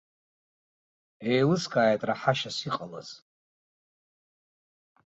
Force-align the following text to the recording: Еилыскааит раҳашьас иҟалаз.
Еилыскааит 1.31 2.01
раҳашьас 2.09 2.57
иҟалаз. 2.67 3.09